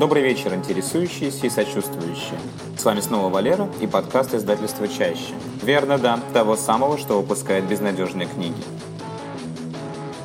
Добрый 0.00 0.22
вечер, 0.22 0.54
интересующиеся 0.54 1.46
и 1.46 1.50
сочувствующие. 1.50 2.38
С 2.78 2.86
вами 2.86 3.00
снова 3.00 3.28
Валера 3.28 3.68
и 3.82 3.86
подкаст 3.86 4.32
издательства 4.32 4.88
«Чаще». 4.88 5.34
Верно, 5.62 5.98
да, 5.98 6.18
того 6.32 6.56
самого, 6.56 6.96
что 6.96 7.20
выпускает 7.20 7.66
безнадежные 7.66 8.26
книги. 8.26 8.62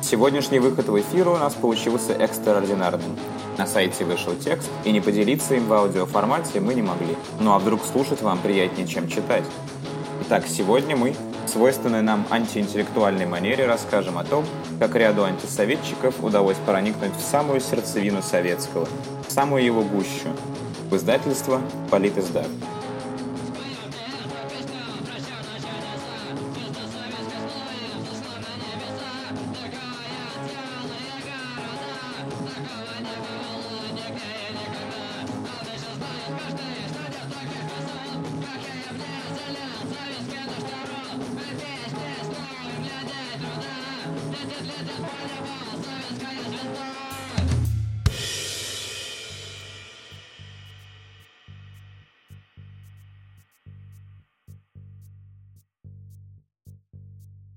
Сегодняшний 0.00 0.60
выход 0.60 0.88
в 0.88 0.98
эфир 0.98 1.28
у 1.28 1.36
нас 1.36 1.52
получился 1.52 2.14
экстраординарным. 2.14 3.18
На 3.58 3.66
сайте 3.66 4.06
вышел 4.06 4.34
текст, 4.34 4.70
и 4.84 4.92
не 4.92 5.02
поделиться 5.02 5.54
им 5.54 5.66
в 5.66 5.72
аудиоформате 5.74 6.60
мы 6.60 6.72
не 6.72 6.80
могли. 6.80 7.14
Ну 7.38 7.52
а 7.52 7.58
вдруг 7.58 7.82
слушать 7.84 8.22
вам 8.22 8.38
приятнее, 8.38 8.88
чем 8.88 9.08
читать? 9.08 9.44
Итак, 10.22 10.46
сегодня 10.48 10.96
мы 10.96 11.14
в 11.44 11.50
свойственной 11.50 12.00
нам 12.00 12.26
антиинтеллектуальной 12.30 13.26
манере 13.26 13.66
расскажем 13.66 14.16
о 14.16 14.24
том, 14.24 14.46
как 14.78 14.94
ряду 14.94 15.24
антисоветчиков 15.24 16.22
удалось 16.22 16.58
проникнуть 16.66 17.16
в 17.16 17.20
самую 17.20 17.60
сердцевину 17.60 18.22
советского, 18.22 18.88
в 19.26 19.32
самую 19.32 19.64
его 19.64 19.82
гущу, 19.82 20.28
в 20.90 20.96
издательство 20.96 21.60
«Политиздат». 21.90 22.48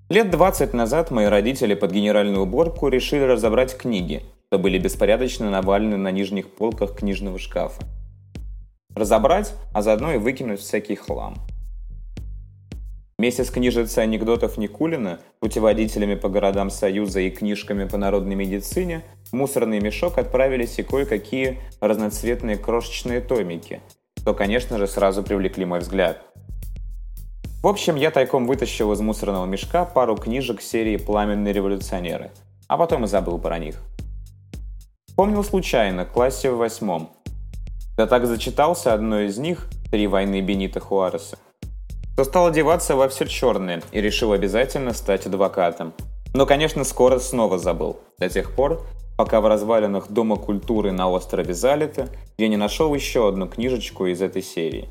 Лет 0.09 0.31
20 0.31 0.73
назад 0.73 1.11
мои 1.11 1.27
родители 1.27 1.75
под 1.75 1.91
генеральную 1.91 2.41
уборку 2.41 2.87
решили 2.87 3.21
разобрать 3.21 3.77
книги, 3.77 4.23
что 4.47 4.57
были 4.57 4.79
беспорядочно 4.79 5.51
навалены 5.51 5.97
на 5.97 6.09
нижних 6.09 6.49
полках 6.49 6.97
книжного 6.97 7.37
шкафа. 7.37 7.83
Разобрать, 8.95 9.53
а 9.71 9.83
заодно 9.83 10.13
и 10.13 10.17
выкинуть 10.17 10.61
всякий 10.61 10.95
хлам. 10.95 11.35
Вместе 13.19 13.43
с 13.43 13.51
книжицей 13.51 14.01
анекдотов 14.01 14.57
Никулина, 14.57 15.19
путеводителями 15.41 16.15
по 16.15 16.27
городам 16.27 16.71
Союза 16.71 17.19
и 17.19 17.29
книжками 17.29 17.87
по 17.87 17.97
народной 17.97 18.33
медицине 18.33 19.03
в 19.25 19.33
мусорный 19.33 19.79
мешок 19.79 20.17
отправились 20.17 20.79
и 20.79 20.83
кое-какие 20.83 21.59
разноцветные 21.81 22.57
крошечные 22.57 23.21
томики, 23.21 23.79
что, 24.17 24.33
конечно 24.33 24.79
же, 24.79 24.87
сразу 24.87 25.21
привлекли 25.21 25.65
мой 25.65 25.81
взгляд– 25.81 26.23
в 27.61 27.67
общем, 27.67 27.97
я 27.97 28.09
тайком 28.09 28.47
вытащил 28.47 28.93
из 28.93 29.01
мусорного 29.01 29.45
мешка 29.45 29.83
пару 29.83 30.15
книжек 30.15 30.61
серии 30.61 30.95
«Пламенные 30.95 31.53
революционеры», 31.53 32.31
а 32.69 32.77
потом 32.77 33.03
и 33.03 33.07
забыл 33.07 33.37
про 33.37 33.59
них. 33.59 33.75
Помнил 35.17 35.43
случайно, 35.43 36.05
в 36.05 36.11
классе 36.11 36.51
в 36.51 36.57
восьмом. 36.57 37.09
Да 37.97 38.07
так 38.07 38.27
зачитался 38.27 38.93
одной 38.93 39.25
из 39.25 39.37
них 39.37 39.67
«Три 39.91 40.07
войны 40.07 40.39
Бенита 40.39 40.79
Хуареса», 40.79 41.37
что 42.13 42.23
стал 42.23 42.47
одеваться 42.47 42.95
во 42.95 43.09
все 43.09 43.25
черное 43.25 43.81
и 43.91 43.99
решил 43.99 44.31
обязательно 44.31 44.93
стать 44.93 45.25
адвокатом. 45.25 45.93
Но, 46.33 46.45
конечно, 46.45 46.85
скоро 46.85 47.19
снова 47.19 47.57
забыл. 47.57 47.99
До 48.19 48.29
тех 48.29 48.55
пор, 48.55 48.85
пока 49.17 49.41
в 49.41 49.47
развалинах 49.47 50.09
Дома 50.09 50.37
культуры 50.37 50.93
на 50.93 51.09
острове 51.09 51.53
Залита 51.53 52.07
я 52.37 52.47
не 52.47 52.55
нашел 52.55 52.95
еще 52.95 53.27
одну 53.27 53.49
книжечку 53.49 54.05
из 54.05 54.21
этой 54.21 54.43
серии. 54.43 54.87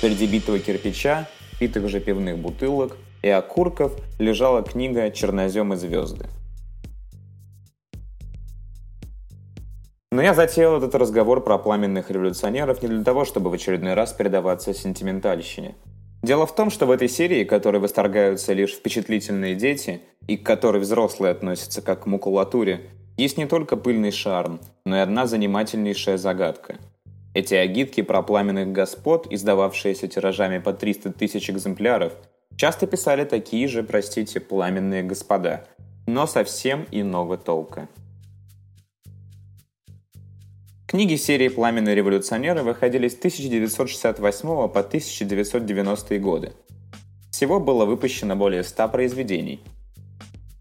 Среди 0.00 0.26
битого 0.26 0.58
кирпича 0.58 1.28
битых 1.60 1.88
же 1.88 2.00
пивных 2.00 2.38
бутылок 2.38 2.96
и 3.22 3.28
окурков 3.28 3.92
лежала 4.18 4.62
книга 4.62 5.10
«Чернозем 5.10 5.72
и 5.72 5.76
звезды». 5.76 6.26
Но 10.10 10.22
я 10.22 10.34
затеял 10.34 10.78
этот 10.78 10.94
разговор 10.94 11.44
про 11.44 11.58
пламенных 11.58 12.10
революционеров 12.10 12.82
не 12.82 12.88
для 12.88 13.04
того, 13.04 13.24
чтобы 13.24 13.50
в 13.50 13.52
очередной 13.52 13.94
раз 13.94 14.12
передаваться 14.12 14.72
сентиментальщине. 14.72 15.76
Дело 16.22 16.46
в 16.46 16.54
том, 16.54 16.70
что 16.70 16.86
в 16.86 16.90
этой 16.90 17.08
серии, 17.08 17.44
которой 17.44 17.78
восторгаются 17.78 18.52
лишь 18.52 18.72
впечатлительные 18.72 19.54
дети, 19.54 20.00
и 20.26 20.36
к 20.36 20.44
которой 20.44 20.80
взрослые 20.80 21.30
относятся 21.30 21.82
как 21.82 22.04
к 22.04 22.06
макулатуре, 22.06 22.90
есть 23.16 23.36
не 23.36 23.46
только 23.46 23.76
пыльный 23.76 24.10
шарм, 24.10 24.60
но 24.84 24.96
и 24.96 25.00
одна 25.00 25.26
занимательнейшая 25.26 26.16
загадка– 26.16 26.76
эти 27.38 27.54
агитки 27.54 28.02
про 28.02 28.22
пламенных 28.22 28.72
господ, 28.72 29.28
издававшиеся 29.30 30.08
тиражами 30.08 30.58
по 30.58 30.72
300 30.72 31.12
тысяч 31.12 31.48
экземпляров, 31.50 32.12
часто 32.56 32.88
писали 32.88 33.24
такие 33.24 33.68
же, 33.68 33.84
простите, 33.84 34.40
пламенные 34.40 35.04
господа, 35.04 35.64
но 36.06 36.26
совсем 36.26 36.86
иного 36.90 37.38
толка. 37.38 37.88
Книги 40.88 41.14
серии 41.14 41.48
«Пламенные 41.48 41.94
революционеры» 41.94 42.62
выходили 42.62 43.08
с 43.08 43.14
1968 43.14 44.48
по 44.48 44.80
1990 44.80 46.18
годы. 46.18 46.52
Всего 47.30 47.60
было 47.60 47.84
выпущено 47.84 48.34
более 48.34 48.64
100 48.64 48.88
произведений. 48.88 49.60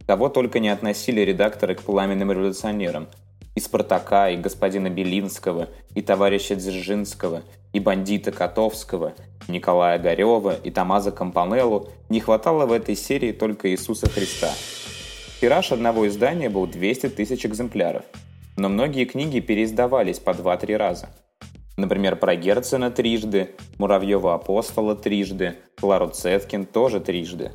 Кого 0.06 0.30
только 0.30 0.60
не 0.60 0.70
относили 0.70 1.22
редакторы 1.22 1.76
к 1.76 1.82
«Пламенным 1.82 2.32
революционерам», 2.32 3.08
и 3.58 3.60
Спартака, 3.60 4.30
и 4.30 4.38
господина 4.38 4.88
Белинского, 4.92 5.70
и 5.96 6.04
товарища 6.04 6.56
Дзержинского, 6.56 7.42
и 7.74 7.80
бандита 7.80 8.32
Котовского, 8.32 9.14
Николая 9.48 9.98
Горева 9.98 10.56
и 10.64 10.70
Тамаза 10.70 11.12
Кампанеллу 11.12 11.90
не 12.10 12.20
хватало 12.20 12.68
в 12.68 12.72
этой 12.72 12.96
серии 12.96 13.32
только 13.32 13.72
Иисуса 13.72 14.08
Христа. 14.08 14.52
Тираж 15.42 15.72
одного 15.72 16.08
издания 16.08 16.52
был 16.52 16.68
200 16.68 17.10
тысяч 17.10 17.48
экземпляров, 17.48 18.04
но 18.58 18.70
многие 18.70 19.06
книги 19.06 19.40
переиздавались 19.40 20.20
по 20.20 20.30
2-3 20.30 20.78
раза. 20.78 21.10
Например, 21.78 22.16
про 22.16 22.36
Герцена 22.36 22.92
трижды, 22.92 23.56
Муравьева 23.80 24.36
Апостола 24.36 24.96
трижды, 24.96 25.56
Клару 25.80 26.10
Цеткин 26.10 26.68
тоже 26.68 27.00
трижды. 27.00 27.52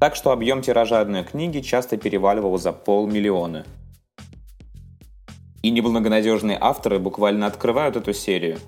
Так 0.00 0.16
что 0.16 0.32
объем 0.32 0.62
тиража 0.62 1.00
одной 1.00 1.22
книги 1.22 1.60
часто 1.60 1.98
переваливал 1.98 2.56
за 2.56 2.72
полмиллиона– 2.72 3.66
и 5.64 5.70
неблагонадежные 5.70 6.58
авторы 6.60 6.98
буквально 6.98 7.46
открывают 7.46 7.96
эту 7.96 8.12
серию. 8.12 8.58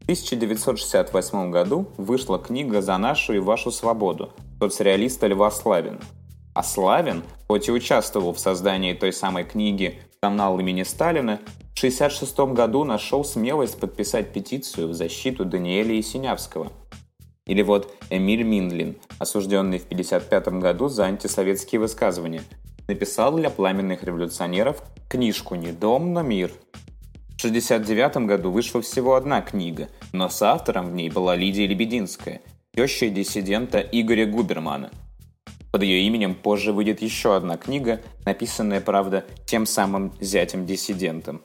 В 0.00 0.02
1968 0.02 1.52
году 1.52 1.86
вышла 1.96 2.40
книга 2.40 2.82
«За 2.82 2.98
нашу 2.98 3.34
и 3.34 3.38
вашу 3.38 3.70
свободу» 3.70 4.32
соцреалиста 4.58 5.28
Льва 5.28 5.52
Славина. 5.52 6.00
А 6.52 6.64
Славин, 6.64 7.22
хоть 7.46 7.68
и 7.68 7.70
участвовал 7.70 8.32
в 8.32 8.40
создании 8.40 8.92
той 8.92 9.12
самой 9.12 9.44
книги 9.44 10.00
«Канал 10.20 10.58
имени 10.58 10.82
Сталина», 10.82 11.36
в 11.36 11.78
1966 11.78 12.38
году 12.52 12.82
нашел 12.82 13.24
смелость 13.24 13.78
подписать 13.78 14.32
петицию 14.32 14.88
в 14.88 14.94
защиту 14.94 15.44
Даниэля 15.44 15.94
Есенявского. 15.94 16.72
Или 17.46 17.62
вот 17.62 17.94
Эмиль 18.10 18.42
Миндлин, 18.42 18.96
осужденный 19.20 19.78
в 19.78 19.84
1955 19.84 20.60
году 20.60 20.88
за 20.88 21.04
антисоветские 21.04 21.80
высказывания– 21.80 22.42
написал 22.88 23.34
для 23.34 23.50
пламенных 23.50 24.04
революционеров 24.04 24.82
книжку 25.08 25.54
«Не 25.54 25.72
дом, 25.72 26.12
но 26.12 26.22
мир». 26.22 26.52
В 27.36 27.44
1969 27.44 28.26
году 28.26 28.50
вышла 28.50 28.80
всего 28.80 29.14
одна 29.14 29.42
книга, 29.42 29.88
но 30.12 30.28
с 30.28 30.40
автором 30.42 30.88
в 30.88 30.94
ней 30.94 31.10
была 31.10 31.36
Лидия 31.36 31.66
Лебединская, 31.66 32.40
теща 32.74 33.08
диссидента 33.08 33.78
Игоря 33.78 34.26
Губермана. 34.26 34.90
Под 35.70 35.82
ее 35.82 36.06
именем 36.06 36.34
позже 36.34 36.72
выйдет 36.72 37.02
еще 37.02 37.36
одна 37.36 37.56
книга, 37.58 38.00
написанная, 38.24 38.80
правда, 38.80 39.26
тем 39.44 39.66
самым 39.66 40.12
зятем-диссидентом. 40.20 41.42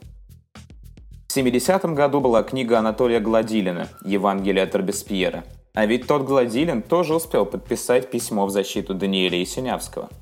В 1.27 1.33
70 1.33 1.85
году 1.93 2.21
была 2.21 2.43
книга 2.43 2.79
Анатолия 2.79 3.19
Гладилина 3.19 3.89
«Евангелие 4.05 4.63
от 4.63 4.75
Робеспьера». 4.75 5.43
А 5.73 5.85
ведь 5.85 6.07
тот 6.07 6.23
Гладилин 6.23 6.81
тоже 6.81 7.15
успел 7.15 7.45
подписать 7.45 8.11
письмо 8.11 8.45
в 8.45 8.49
защиту 8.49 8.93
Даниэля 8.93 9.37
Есенявского– 9.37 10.09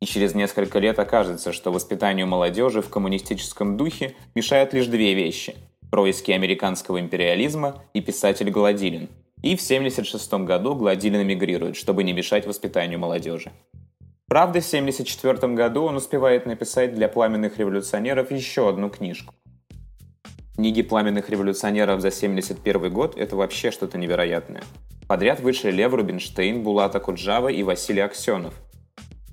и 0.00 0.06
через 0.06 0.34
несколько 0.34 0.78
лет 0.78 0.98
окажется, 0.98 1.52
что 1.52 1.72
воспитанию 1.72 2.26
молодежи 2.26 2.82
в 2.82 2.88
коммунистическом 2.88 3.76
духе 3.76 4.14
мешают 4.34 4.72
лишь 4.72 4.86
две 4.86 5.14
вещи– 5.14 5.56
происки 5.90 6.30
американского 6.30 7.00
империализма 7.00 7.82
и 7.94 8.00
писатель 8.00 8.50
Гладилин. 8.50 9.08
И 9.42 9.56
в 9.56 9.62
1976 9.62 10.32
году 10.44 10.74
Гладилин 10.74 11.22
эмигрирует, 11.22 11.76
чтобы 11.76 12.04
не 12.04 12.12
мешать 12.12 12.46
воспитанию 12.46 12.98
молодежи. 12.98 13.52
Правда, 14.26 14.60
в 14.60 14.66
1974 14.68 15.54
году 15.54 15.84
он 15.84 15.96
успевает 15.96 16.44
написать 16.44 16.94
для 16.94 17.08
пламенных 17.08 17.58
революционеров 17.58 18.30
еще 18.30 18.68
одну 18.68 18.90
книжку. 18.90 19.34
Книги 20.56 20.82
пламенных 20.82 21.30
революционеров 21.30 22.00
за 22.00 22.08
1971 22.08 22.92
год– 22.92 23.16
это 23.16 23.36
вообще 23.36 23.70
что-то 23.70 23.96
невероятное. 23.96 24.62
Подряд 25.06 25.40
вышли 25.40 25.70
Лев 25.70 25.94
Рубинштейн, 25.94 26.62
Булата 26.62 27.00
Куджава 27.00 27.48
и 27.48 27.62
Василий 27.62 28.00
Аксенов– 28.02 28.54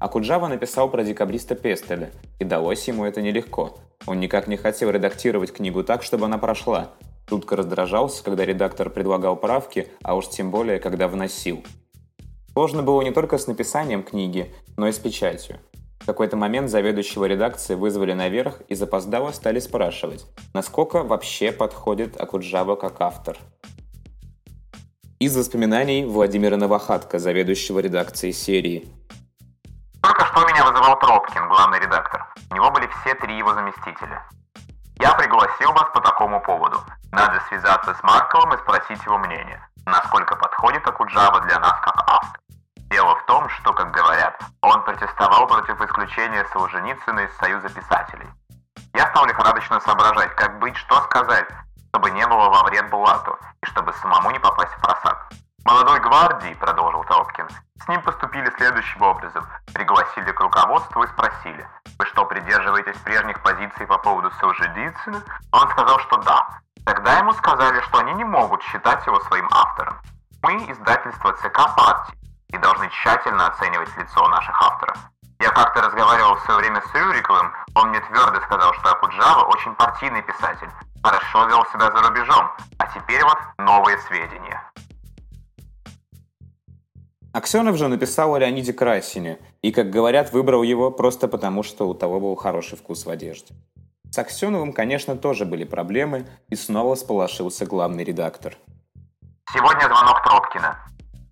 Акуджава 0.05 0.47
написал 0.47 0.87
про 0.91 1.03
декабриста 1.03 1.55
Пестеля, 1.55 2.11
и 2.37 2.43
далось 2.43 2.87
ему 2.87 3.05
это 3.05 3.23
нелегко. 3.23 3.79
Он 4.05 4.19
никак 4.19 4.47
не 4.47 4.55
хотел 4.55 4.91
редактировать 4.91 5.51
книгу 5.51 5.83
так, 5.83 6.03
чтобы 6.03 6.25
она 6.25 6.37
прошла. 6.37 6.91
Жутко 7.27 7.55
раздражался, 7.55 8.23
когда 8.23 8.45
редактор 8.45 8.91
предлагал 8.91 9.35
правки, 9.35 9.87
а 10.03 10.15
уж 10.15 10.29
тем 10.29 10.51
более, 10.51 10.77
когда 10.77 11.07
вносил. 11.07 11.63
Сложно 12.53 12.83
было 12.83 13.01
не 13.01 13.09
только 13.09 13.39
с 13.39 13.47
написанием 13.47 14.03
книги, 14.03 14.53
но 14.77 14.87
и 14.87 14.91
с 14.91 14.99
печатью. 14.99 15.57
В 15.99 16.05
какой-то 16.05 16.37
момент 16.37 16.69
заведующего 16.69 17.25
редакции 17.25 17.73
вызвали 17.73 18.13
наверх 18.13 18.61
и 18.67 18.75
запоздало 18.75 19.31
стали 19.31 19.57
спрашивать, 19.57 20.27
насколько 20.53 21.01
вообще 21.01 21.51
подходит 21.51 22.21
Акуджава 22.21 22.75
как 22.75 23.01
автор. 23.01 23.39
Из 25.17 25.35
воспоминаний 25.35 26.05
Владимира 26.05 26.57
Новохатка, 26.57 27.17
заведующего 27.17 27.79
редакцией 27.79 28.33
серии. 28.33 28.85
Что 30.35 30.45
меня 30.47 30.65
вызывал 30.65 30.99
Тропкин, 30.99 31.47
главный 31.47 31.79
редактор. 31.79 32.27
У 32.51 32.55
него 32.55 32.69
были 32.69 32.87
все 32.87 33.15
три 33.15 33.37
его 33.37 33.53
заместителя. 33.53 34.21
Я 34.99 35.13
пригласил 35.13 35.71
вас 35.71 35.89
по 35.93 36.01
такому 36.01 36.41
поводу. 36.41 36.83
Надо 37.13 37.39
связаться 37.47 37.95
с 37.95 38.03
Марковым 38.03 38.53
и 38.53 38.57
спросить 38.57 39.01
его 39.05 39.17
мнение, 39.17 39.65
насколько 39.85 40.35
подходит 40.35 40.85
Акуджава 40.85 41.39
для 41.39 41.57
нас 41.61 41.79
как 41.79 41.95
автор. 42.05 42.41
Дело 42.89 43.15
в 43.15 43.25
том, 43.27 43.47
что, 43.47 43.71
как 43.71 43.91
говорят, 43.91 44.37
он 44.59 44.83
протестовал 44.83 45.47
против 45.47 45.79
исключения 45.79 46.45
Солженицына 46.51 47.21
из 47.21 47.37
Союза 47.37 47.69
писателей. 47.69 48.27
Я 48.93 49.07
стал 49.11 49.27
лихорадочно 49.27 49.79
соображать, 49.79 50.35
как 50.35 50.59
быть, 50.59 50.75
что 50.75 50.99
сказать, 51.03 51.47
чтобы 51.91 52.11
не 52.11 52.27
было 52.27 52.49
во 52.49 52.63
вред 52.63 52.89
Булату 52.89 53.39
и 53.63 53.65
чтобы 53.67 53.93
самому 53.93 54.31
не 54.31 54.39
попасть 54.39 54.73
в 54.73 54.81
просак. 54.81 55.29
«Молодой 55.63 56.01
гвардии»,— 56.01 56.53
продолжил 56.59 57.05
Тропкин,— 57.05 57.47
«с 57.83 57.87
ним 57.87 58.01
поступили 58.01 58.51
следующим 58.57 59.01
образом. 59.01 59.44
Вы 61.97 62.05
что, 62.05 62.25
придерживаетесь 62.25 62.97
прежних 62.99 63.41
позиций 63.41 63.87
по 63.87 63.97
поводу 63.97 64.31
Солженицына?» 64.39 65.21
Он 65.51 65.69
сказал, 65.69 65.99
что 65.99 66.17
да. 66.17 66.47
Тогда 66.85 67.17
ему 67.17 67.33
сказали, 67.33 67.81
что 67.81 67.99
они 67.99 68.13
не 68.13 68.23
могут 68.23 68.61
считать 68.63 69.05
его 69.07 69.19
своим 69.21 69.47
автором. 69.51 69.97
Мы 70.43 70.57
издательство 70.71 71.33
ЦК 71.33 71.75
партии 71.75 72.15
и 72.49 72.57
должны 72.57 72.89
тщательно 72.89 73.47
оценивать 73.47 73.95
лицо 73.97 74.27
наших 74.27 74.61
авторов. 74.61 74.97
Я 75.39 75.49
как-то 75.49 75.81
разговаривал 75.81 76.35
в 76.35 76.41
свое 76.41 76.59
время 76.59 76.81
с 76.81 76.93
Рюриковым, 76.93 77.51
он 77.73 77.89
мне 77.89 77.99
твердо 78.01 78.39
сказал, 78.41 78.73
что 78.75 78.91
Акуджава 78.91 79.45
очень 79.45 79.75
партийный 79.75 80.21
писатель, 80.21 80.69
хорошо 81.03 81.45
вел 81.47 81.65
себя 81.73 81.91
за 81.91 82.07
рубежом, 82.07 82.51
а 82.77 82.87
теперь 82.87 83.23
вот 83.23 83.37
новые 83.57 83.97
сведения. 83.99 84.61
Аксенов 87.35 87.75
же 87.75 87.89
написал 87.89 88.33
о 88.33 88.39
Леониде 88.39 88.71
Красине, 88.71 89.39
и, 89.61 89.73
как 89.73 89.89
говорят, 89.89 90.31
выбрал 90.31 90.63
его 90.63 90.89
просто 90.89 91.27
потому, 91.27 91.63
что 91.63 91.85
у 91.89 91.93
того 91.93 92.21
был 92.21 92.33
хороший 92.37 92.77
вкус 92.77 93.05
в 93.05 93.09
одежде. 93.09 93.53
С 94.09 94.17
Аксеновым, 94.17 94.71
конечно, 94.71 95.17
тоже 95.17 95.43
были 95.43 95.65
проблемы, 95.65 96.29
и 96.47 96.55
снова 96.55 96.95
сполошился 96.95 97.65
главный 97.65 98.05
редактор. 98.05 98.55
Сегодня 99.53 99.81
звонок 99.81 100.23
Тропкина. 100.23 100.79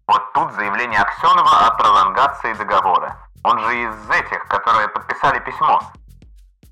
Вот 0.05 0.33
тут 0.33 0.51
заявление 0.55 0.99
Аксенова 0.99 1.67
о 1.67 1.71
пролонгации 1.77 2.53
договора. 2.55 3.15
Он 3.45 3.57
же 3.59 3.83
из 3.83 4.09
этих, 4.09 4.45
которые 4.49 4.89
подписали 4.89 5.39
письмо. 5.39 5.81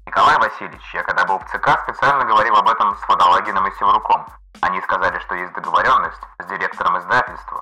Николай 0.08 0.38
Васильевич, 0.40 0.84
я 0.94 1.04
когда 1.04 1.24
был 1.24 1.40
в 1.40 1.46
ЦК, 1.46 1.80
специально 1.88 2.26
говорил 2.26 2.58
об 2.58 2.68
этом 2.68 2.98
с 2.98 3.08
Водолагиным 3.08 3.66
и 3.66 3.72
Севруком. 3.80 4.26
Они 4.60 4.82
сказали, 4.82 5.18
что 5.20 5.36
есть 5.36 5.54
договоренность 5.54 6.20
с 6.38 6.46
директором 6.48 7.00
издательства 7.00 7.61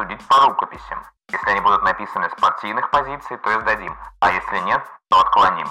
судить 0.00 0.26
по 0.28 0.46
рукописям. 0.46 1.04
Если 1.30 1.50
они 1.50 1.60
будут 1.60 1.82
написаны 1.82 2.28
с 2.30 2.40
партийных 2.40 2.90
позиций, 2.90 3.36
то 3.36 3.58
издадим, 3.58 3.94
а 4.20 4.32
если 4.32 4.58
нет, 4.64 4.80
то 5.10 5.20
отклоним. 5.20 5.68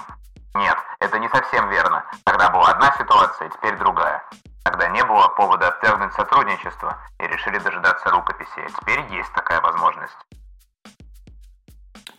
Нет, 0.54 0.76
это 1.00 1.18
не 1.18 1.28
совсем 1.28 1.68
верно. 1.68 2.04
Тогда 2.24 2.50
была 2.50 2.70
одна 2.70 2.94
ситуация, 2.98 3.50
теперь 3.50 3.76
другая. 3.76 4.22
Тогда 4.64 4.88
не 4.88 5.04
было 5.04 5.28
повода 5.28 5.68
отвергнуть 5.68 6.12
сотрудничество 6.12 6.98
и 7.18 7.26
решили 7.26 7.58
дожидаться 7.58 8.10
рукописи. 8.10 8.66
Теперь 8.80 9.00
есть 9.10 9.32
такая 9.34 9.60
возможность. 9.60 10.16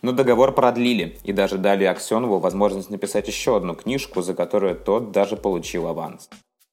Но 0.02 0.12
договор 0.12 0.52
продлили 0.52 1.18
и 1.22 1.32
даже 1.32 1.58
дали 1.58 1.84
Аксенову 1.84 2.40
возможность 2.40 2.90
написать 2.90 3.28
еще 3.28 3.56
одну 3.56 3.74
книжку, 3.74 4.20
за 4.20 4.34
которую 4.34 4.74
тот 4.74 5.12
даже 5.12 5.36
получил 5.36 5.86
аванс. 5.86 6.28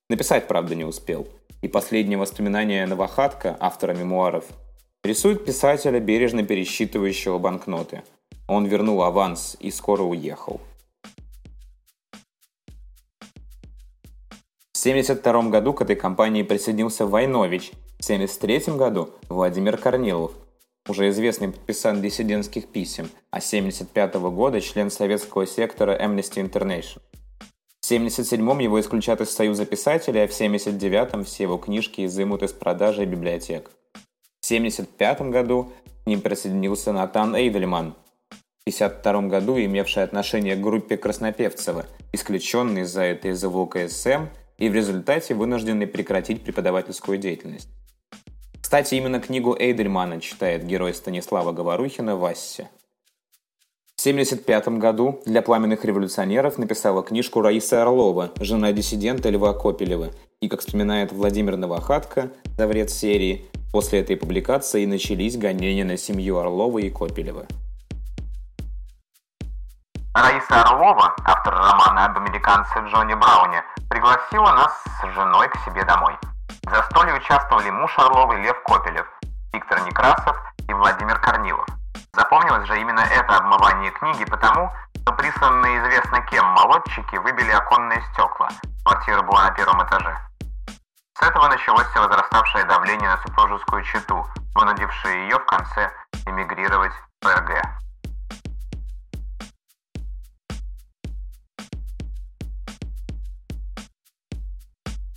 Написать, 0.10 0.48
правда, 0.48 0.76
не 0.76 0.86
успел. 0.86 1.28
И 1.62 1.68
последнее 1.68 2.18
воспоминание 2.18 2.88
Новохатка, 2.88 3.56
автора 3.60 3.94
мемуаров, 3.94 4.46
рисует 5.04 5.46
писателя, 5.46 6.00
бережно 6.00 6.44
пересчитывающего 6.44 7.38
банкноты. 7.38 8.04
Он 8.48 8.66
вернул 8.66 9.04
аванс 9.04 9.56
и 9.60 9.72
скоро 9.72 10.04
уехал. 10.04 10.60
В 14.74 14.82
1972 14.82 15.50
году 15.50 15.74
к 15.74 15.82
этой 15.82 15.96
компании 15.96 16.44
присоединился 16.44 17.06
Войнович, 17.06 17.72
в 18.00 18.04
1973 18.06 18.76
году 18.76 19.10
Владимир 19.28 19.78
Корнилов, 19.78 20.32
уже 20.88 21.10
известный 21.10 21.50
подписант 21.50 22.02
диссидентских 22.02 22.70
писем, 22.70 23.10
а 23.30 23.42
с 23.42 23.54
1975 23.54 24.16
года 24.32 24.62
член 24.62 24.90
советского 24.90 25.46
сектора 25.46 26.02
Amnesty 26.02 26.42
International. 26.42 27.02
В 27.82 27.92
1977 27.92 28.64
его 28.64 28.80
исключат 28.80 29.20
из 29.20 29.32
Союза 29.32 29.66
писателей, 29.66 30.24
а 30.24 30.28
в 30.28 30.34
1979 30.34 31.28
все 31.28 31.44
его 31.44 31.58
книжки 31.58 32.06
изымут 32.06 32.44
из 32.44 32.54
продажи 32.54 33.06
библиотек. 33.06 33.72
В 34.50 34.52
1975 34.52 35.30
году 35.30 35.72
к 36.04 36.08
ним 36.08 36.22
присоединился 36.22 36.92
Натан 36.92 37.36
Эйдельман, 37.36 37.94
в 38.32 38.62
1952 38.62 39.22
году 39.30 39.60
имевший 39.60 40.02
отношение 40.02 40.56
к 40.56 40.60
группе 40.60 40.98
Краснопевцева, 40.98 41.86
исключенный 42.14 42.82
из-за 42.82 43.04
этой 43.04 43.30
из 43.30 43.44
ВЛКСМ 43.44 44.26
и 44.58 44.70
в 44.70 44.74
результате 44.74 45.36
вынужденный 45.36 45.86
прекратить 45.86 46.44
преподавательскую 46.44 47.20
деятельность. 47.20 47.70
Кстати, 48.60 48.96
именно 48.96 49.20
книгу 49.20 49.56
Эйдельмана 49.56 50.20
читает 50.20 50.66
герой 50.66 50.96
Станислава 50.96 51.52
Говорухина 51.52 52.16
Вассе. 52.16 52.70
В 53.98 54.02
1975 54.02 54.80
году 54.80 55.22
для 55.28 55.44
пламенных 55.44 55.86
революционеров 55.86 56.58
написала 56.58 57.04
книжку 57.04 57.42
Раиса 57.42 57.84
Орлова, 57.84 58.32
жена 58.42 58.72
диссидента 58.72 59.30
Льва 59.30 59.54
Копелева. 59.54 60.10
И, 60.42 60.48
как 60.48 60.62
вспоминает 60.62 61.12
Владимир 61.12 61.56
Новохатко, 61.56 62.32
за 62.58 62.66
вред 62.66 62.90
серии, 62.90 63.46
после 63.72 64.02
этой 64.02 64.18
публикации 64.18 64.86
начались 64.86 65.38
гонения 65.38 65.86
на 65.86 65.98
семью 65.98 66.40
Орлова 66.40 66.80
и 66.80 66.90
Копелева. 66.90 67.46
Раиса 70.14 70.64
Орлова, 70.64 71.16
автор 71.24 71.54
романа 71.54 72.06
об 72.06 72.18
американце 72.18 72.80
Джонни 72.80 73.14
Брауне, 73.14 73.64
пригласила 73.90 74.52
нас 74.54 74.72
с 74.84 75.14
женой 75.14 75.48
к 75.50 75.56
себе 75.66 75.84
домой. 75.86 76.14
В 76.66 76.70
застолье 76.70 77.16
участвовали 77.16 77.70
муж 77.70 77.94
Орловой 77.98 78.42
Лев 78.42 78.62
Копелев, 78.64 79.06
Виктор 79.54 79.82
Некрасов 79.86 80.36
и 80.68 80.74
Владимир 80.74 81.20
Корнилов. 81.20 81.66
Запомнилось 82.14 82.68
же 82.68 82.82
именно 82.82 83.02
это 83.02 83.38
обмывание 83.38 83.92
книги 83.92 84.26
потому, 84.26 84.72
что 85.02 85.14
присланные 85.14 85.80
известно 85.80 86.22
кем 86.30 86.46
молодчики 86.46 87.16
выбили 87.18 87.52
оконные 87.52 88.02
стекла. 88.14 88.50
Квартира 88.84 89.22
была 89.22 89.46
на 89.46 89.52
первом 89.52 89.84
этаже. 89.84 90.29
С 91.20 91.22
этого 91.22 91.50
началось 91.50 91.94
возраставшее 91.94 92.64
давление 92.64 93.10
на 93.10 93.18
супружескую 93.18 93.84
чету, 93.84 94.26
вынудившее 94.56 95.24
ее 95.24 95.38
в 95.38 95.46
конце 95.46 95.92
эмигрировать 96.26 96.94
в 97.22 97.28
РГ. 97.28 97.62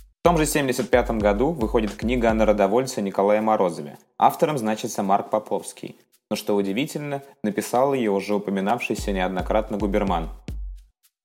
В 0.09 0.23
том 0.23 0.35
же 0.37 0.43
1975 0.43 1.11
году 1.21 1.53
выходит 1.53 1.95
книга 1.95 2.31
о 2.31 2.33
народовольце 2.33 3.01
Николае 3.01 3.39
Морозове. 3.39 3.97
Автором 4.17 4.57
значится 4.57 5.03
Марк 5.03 5.29
Поповский. 5.29 5.97
Но 6.29 6.35
что 6.35 6.57
удивительно, 6.57 7.21
написал 7.43 7.93
ее 7.93 8.11
уже 8.11 8.35
упоминавшийся 8.35 9.13
неоднократно 9.13 9.77
Губерман. 9.77 10.31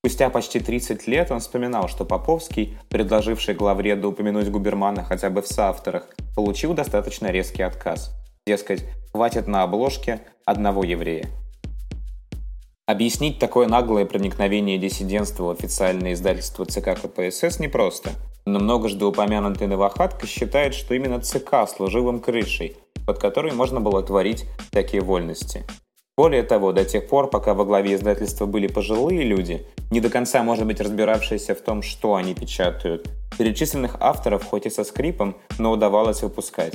Спустя 0.01 0.31
почти 0.31 0.61
30 0.61 1.07
лет 1.07 1.31
он 1.31 1.41
вспоминал, 1.41 1.89
что 1.89 2.05
Поповский, 2.05 2.79
предложивший 2.89 3.55
главреду 3.55 4.11
упомянуть 4.11 4.49
Губермана 4.49 5.05
хотя 5.05 5.29
бы 5.31 5.43
в 5.43 5.49
соавторах, 5.49 6.09
получил 6.35 6.73
достаточно 6.75 7.27
резкий 7.27 7.63
отказ. 7.63 8.13
Дескать, 8.47 8.85
хватит 9.13 9.47
на 9.47 9.63
обложке 9.63 10.21
одного 10.45 10.85
еврея. 10.85 11.27
Объяснить 12.87 13.39
такое 13.39 13.69
наглое 13.69 14.07
проникновение 14.07 14.79
диссидентства 14.79 15.45
в 15.45 15.51
официальное 15.51 16.15
издательство 16.15 16.65
ЦК 16.65 16.99
КПСС 17.01 17.59
непросто– 17.59 18.11
но 18.49 18.59
многожды 18.59 19.05
упомянутый 19.05 19.67
Новохатка 19.67 20.27
считает, 20.27 20.75
что 20.75 20.95
именно 20.95 21.21
ЦК 21.21 21.69
служил 21.69 22.09
им 22.09 22.21
крышей, 22.21 22.77
под 23.07 23.19
которой 23.19 23.53
можно 23.53 23.81
было 23.81 24.03
творить 24.03 24.47
такие 24.71 25.03
вольности. 25.03 25.65
Более 26.19 26.43
того, 26.43 26.73
до 26.73 26.85
тех 26.85 27.07
пор, 27.07 27.31
пока 27.31 27.55
во 27.55 27.65
главе 27.65 27.95
издательства 27.95 28.45
были 28.47 28.67
пожилые 28.67 29.23
люди, 29.23 29.65
не 29.93 30.01
до 30.01 30.11
конца, 30.11 30.43
может 30.43 30.67
быть, 30.67 30.81
разбиравшиеся 30.81 31.55
в 31.55 31.61
том, 31.61 31.81
что 31.81 32.17
они 32.17 32.35
печатают, 32.35 33.09
перечисленных 33.39 33.95
авторов 34.01 34.45
хоть 34.45 34.67
и 34.67 34.71
со 34.71 34.83
скрипом, 34.83 35.37
но 35.61 35.71
удавалось 35.71 36.23
выпускать. 36.23 36.75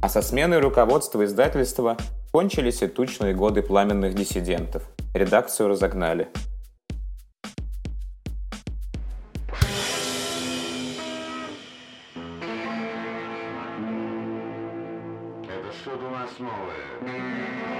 А 0.00 0.08
со 0.08 0.22
сменой 0.22 0.60
руководства 0.60 1.24
издательства 1.24 1.96
Кончились 2.30 2.82
и 2.82 2.86
тучные 2.86 3.34
годы 3.34 3.60
пламенных 3.62 4.14
диссидентов. 4.14 4.84
Редакцию 5.12 5.68
разогнали. 5.68 6.28
Что-то 15.80 16.06
у 16.06 16.10
нас 16.10 16.30
новое. 16.38 17.70